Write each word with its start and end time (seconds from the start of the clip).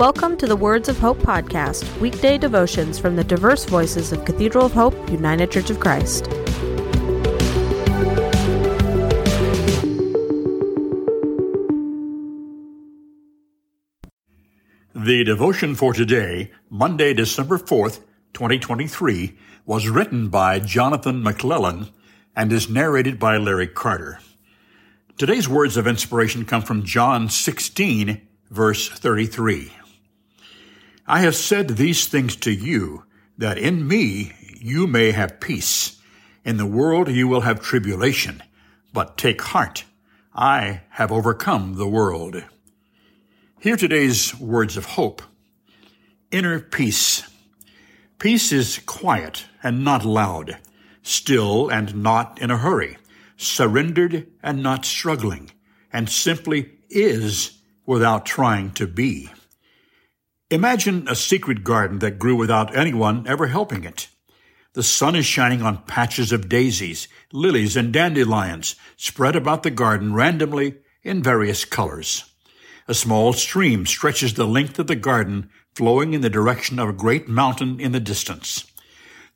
Welcome 0.00 0.38
to 0.38 0.46
the 0.46 0.56
Words 0.56 0.88
of 0.88 0.98
Hope 0.98 1.18
podcast, 1.18 2.00
weekday 2.00 2.38
devotions 2.38 2.98
from 2.98 3.16
the 3.16 3.22
diverse 3.22 3.66
voices 3.66 4.12
of 4.12 4.24
Cathedral 4.24 4.64
of 4.64 4.72
Hope, 4.72 4.94
United 5.10 5.50
Church 5.50 5.68
of 5.68 5.78
Christ. 5.78 6.24
The 14.94 15.22
devotion 15.26 15.74
for 15.74 15.92
today, 15.92 16.50
Monday, 16.70 17.12
December 17.12 17.58
4th, 17.58 18.00
2023, 18.32 19.36
was 19.66 19.86
written 19.90 20.30
by 20.30 20.60
Jonathon 20.60 21.22
McClellan 21.22 21.90
and 22.34 22.50
is 22.50 22.70
narrated 22.70 23.18
by 23.18 23.36
Larry 23.36 23.68
Carter. 23.68 24.18
Today's 25.18 25.46
words 25.46 25.76
of 25.76 25.86
inspiration 25.86 26.46
come 26.46 26.62
from 26.62 26.84
John 26.84 27.28
16, 27.28 28.26
verse 28.48 28.88
33. 28.88 29.72
I 31.10 31.22
have 31.22 31.34
said 31.34 31.70
these 31.70 32.06
things 32.06 32.36
to 32.36 32.52
you, 32.52 33.02
that 33.36 33.58
in 33.58 33.88
me 33.88 34.32
you 34.60 34.86
may 34.86 35.10
have 35.10 35.40
peace. 35.40 36.00
In 36.44 36.56
the 36.56 36.64
world 36.64 37.08
you 37.08 37.26
will 37.26 37.40
have 37.40 37.60
tribulation, 37.60 38.44
but 38.92 39.18
take 39.18 39.42
heart. 39.42 39.82
I 40.32 40.82
have 40.90 41.10
overcome 41.10 41.74
the 41.74 41.88
world. 41.88 42.44
Hear 43.58 43.76
today's 43.76 44.38
words 44.38 44.76
of 44.76 44.84
hope. 44.84 45.20
Inner 46.30 46.60
peace. 46.60 47.28
Peace 48.20 48.52
is 48.52 48.78
quiet 48.86 49.46
and 49.64 49.82
not 49.82 50.04
loud, 50.04 50.58
still 51.02 51.68
and 51.70 52.04
not 52.04 52.40
in 52.40 52.52
a 52.52 52.58
hurry, 52.58 52.98
surrendered 53.36 54.28
and 54.44 54.62
not 54.62 54.84
struggling, 54.84 55.50
and 55.92 56.08
simply 56.08 56.70
is 56.88 57.58
without 57.84 58.24
trying 58.24 58.70
to 58.74 58.86
be. 58.86 59.28
Imagine 60.52 61.06
a 61.06 61.14
secret 61.14 61.62
garden 61.62 62.00
that 62.00 62.18
grew 62.18 62.34
without 62.34 62.76
anyone 62.76 63.24
ever 63.28 63.46
helping 63.46 63.84
it. 63.84 64.08
The 64.72 64.82
sun 64.82 65.14
is 65.14 65.24
shining 65.24 65.62
on 65.62 65.84
patches 65.84 66.32
of 66.32 66.48
daisies, 66.48 67.06
lilies, 67.32 67.76
and 67.76 67.92
dandelions 67.92 68.74
spread 68.96 69.36
about 69.36 69.62
the 69.62 69.70
garden 69.70 70.12
randomly 70.12 70.78
in 71.04 71.22
various 71.22 71.64
colors. 71.64 72.24
A 72.88 72.94
small 72.94 73.32
stream 73.32 73.86
stretches 73.86 74.34
the 74.34 74.44
length 74.44 74.80
of 74.80 74.88
the 74.88 74.96
garden, 74.96 75.50
flowing 75.76 76.14
in 76.14 76.20
the 76.20 76.28
direction 76.28 76.80
of 76.80 76.88
a 76.88 76.92
great 76.92 77.28
mountain 77.28 77.78
in 77.78 77.92
the 77.92 78.00
distance. 78.00 78.66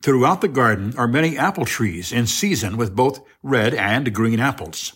Throughout 0.03 0.41
the 0.41 0.49
garden 0.49 0.95
are 0.99 1.07
many 1.07 1.39
apple 1.39 1.65
trees 1.65 2.11
in 2.11 2.27
season 2.27 2.77
with 2.77 2.97
both 2.97 3.25
red 3.41 3.73
and 3.73 4.13
green 4.13 4.41
apples. 4.41 4.93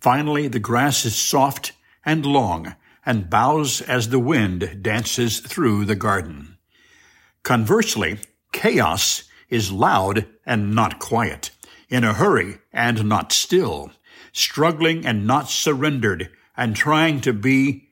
Finally, 0.00 0.48
the 0.48 0.58
grass 0.58 1.04
is 1.04 1.14
soft 1.14 1.72
and 2.06 2.24
long, 2.24 2.74
and 3.08 3.30
bows 3.30 3.80
as 3.80 4.10
the 4.10 4.18
wind 4.18 4.82
dances 4.82 5.40
through 5.40 5.86
the 5.86 5.94
garden. 5.94 6.58
Conversely, 7.42 8.18
chaos 8.52 9.24
is 9.48 9.72
loud 9.72 10.26
and 10.44 10.74
not 10.74 10.98
quiet, 10.98 11.50
in 11.88 12.04
a 12.04 12.12
hurry 12.12 12.58
and 12.70 13.08
not 13.08 13.32
still, 13.32 13.90
struggling 14.34 15.06
and 15.06 15.26
not 15.26 15.48
surrendered, 15.48 16.28
and 16.54 16.76
trying 16.76 17.18
to 17.18 17.32
be, 17.32 17.88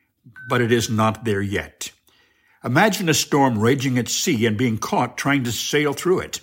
but 0.50 0.60
it 0.60 0.70
is 0.70 0.90
not 0.90 1.24
there 1.24 1.40
yet. 1.40 1.90
Imagine 2.62 3.08
a 3.08 3.14
storm 3.14 3.58
raging 3.58 3.96
at 3.96 4.10
sea 4.10 4.44
and 4.44 4.58
being 4.58 4.76
caught 4.76 5.16
trying 5.16 5.44
to 5.44 5.50
sail 5.50 5.94
through 5.94 6.18
it. 6.18 6.42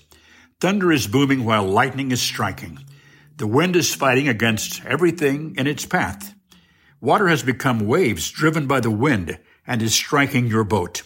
Thunder 0.59 0.91
is 0.91 1.05
booming 1.05 1.45
while 1.45 1.63
lightning 1.63 2.09
is 2.09 2.23
striking. 2.23 2.79
The 3.37 3.45
wind 3.45 3.75
is 3.75 3.93
fighting 3.93 4.27
against 4.27 4.83
everything 4.83 5.53
in 5.59 5.67
its 5.67 5.85
path. 5.85 6.32
Water 7.03 7.27
has 7.27 7.43
become 7.43 7.85
waves 7.85 8.31
driven 8.31 8.65
by 8.65 8.79
the 8.79 8.89
wind 8.89 9.37
and 9.67 9.81
is 9.81 9.93
striking 9.93 10.47
your 10.47 10.63
boat. 10.63 11.01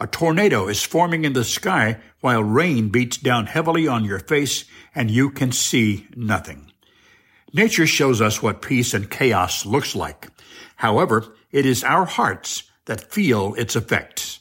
A 0.00 0.08
tornado 0.08 0.66
is 0.66 0.82
forming 0.82 1.24
in 1.24 1.34
the 1.34 1.44
sky 1.44 1.98
while 2.18 2.42
rain 2.42 2.88
beats 2.88 3.16
down 3.16 3.46
heavily 3.46 3.86
on 3.86 4.04
your 4.04 4.18
face 4.18 4.64
and 4.92 5.08
you 5.08 5.30
can 5.30 5.52
see 5.52 6.08
nothing. 6.16 6.72
Nature 7.52 7.86
shows 7.86 8.20
us 8.20 8.42
what 8.42 8.60
peace 8.60 8.92
and 8.92 9.08
chaos 9.08 9.64
looks 9.64 9.94
like. 9.94 10.26
However, 10.74 11.36
it 11.52 11.64
is 11.64 11.84
our 11.84 12.06
hearts 12.06 12.64
that 12.86 13.12
feel 13.12 13.54
its 13.54 13.76
effects. 13.76 14.40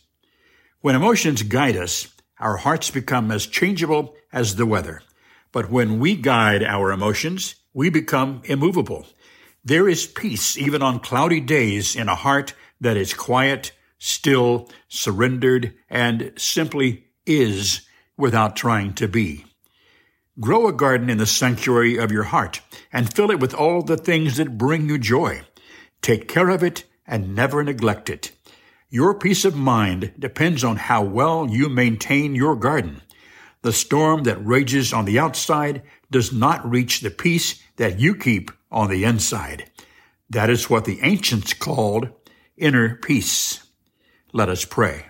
When 0.82 0.96
emotions 0.96 1.44
guide 1.44 1.78
us, 1.78 2.08
our 2.40 2.58
hearts 2.58 2.90
become 2.90 3.30
as 3.30 3.46
changeable 3.46 4.16
as 4.34 4.56
the 4.56 4.66
weather. 4.66 5.04
But 5.52 5.70
when 5.70 6.00
we 6.00 6.16
guide 6.16 6.64
our 6.64 6.92
emotions, 6.92 7.54
we 7.76 7.92
become 7.92 8.42
immovable. 8.46 9.06
There 9.68 9.90
is 9.90 10.06
peace 10.06 10.60
even 10.60 10.84
on 10.84 11.00
cloudy 11.00 11.40
days 11.42 11.96
in 11.96 12.08
a 12.08 12.14
heart 12.14 12.54
that 12.80 12.98
is 12.98 13.16
quiet, 13.16 13.72
still, 13.98 14.70
surrendered, 14.88 15.74
and 15.90 16.32
simply 16.38 17.06
is 17.26 17.82
without 18.16 18.56
trying 18.56 18.94
to 18.94 19.08
be. 19.08 19.46
Grow 20.40 20.68
a 20.68 20.72
garden 20.72 21.10
in 21.10 21.18
the 21.18 21.26
sanctuary 21.26 21.98
of 21.98 22.12
your 22.12 22.26
heart 22.26 22.62
and 22.94 23.12
fill 23.12 23.32
it 23.32 23.40
with 23.40 23.56
all 23.56 23.82
the 23.82 23.98
things 23.98 24.38
that 24.38 24.60
bring 24.60 24.88
you 24.88 25.00
joy. 25.00 25.42
Take 26.00 26.28
care 26.28 26.50
of 26.50 26.62
it 26.62 26.84
and 27.08 27.34
never 27.34 27.64
neglect 27.64 28.08
it. 28.12 28.34
Your 28.92 29.16
peace 29.18 29.46
of 29.46 29.56
mind 29.56 30.14
depends 30.20 30.64
on 30.64 30.76
how 30.76 31.04
well 31.04 31.48
you 31.50 31.70
maintain 31.70 32.36
your 32.36 32.56
garden. 32.56 33.02
The 33.64 33.74
storm 33.74 34.26
that 34.26 34.46
rages 34.46 34.94
on 34.94 35.06
the 35.06 35.18
outside 35.18 35.82
does 36.12 36.32
not 36.32 36.70
reach 36.70 37.00
the 37.00 37.10
peace 37.10 37.60
that 37.78 38.00
you 38.00 38.16
keep 38.16 38.52
on 38.72 38.90
the 38.90 39.04
inside. 39.04 39.70
That 40.30 40.50
is 40.50 40.70
what 40.70 40.86
the 40.86 41.00
ancients 41.02 41.54
called 41.54 42.10
inner 42.58 42.96
peace. 42.96 43.66
Let 44.34 44.50
us 44.50 44.66
pray. 44.66 45.08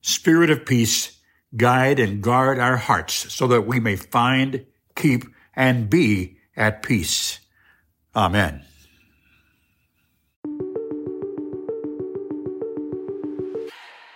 Spirit 0.00 0.50
of 0.50 0.66
peace, 0.66 1.18
guide 1.56 1.98
and 1.98 2.22
guard 2.22 2.58
our 2.58 2.76
hearts 2.76 3.32
so 3.32 3.46
that 3.48 3.62
we 3.62 3.80
may 3.80 3.96
find, 3.96 4.66
keep, 4.94 5.24
and 5.54 5.88
be 5.88 6.38
at 6.56 6.82
peace. 6.82 7.40
Amen. 8.14 8.64